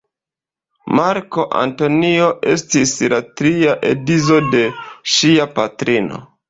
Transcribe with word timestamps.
Marko 0.99 1.45
Antonio 1.59 2.31
estis 2.55 2.97
la 3.15 3.23
tria 3.43 3.79
edzo 3.95 4.43
de 4.57 4.67
ŝia 5.19 5.51
patrino. 5.61 6.25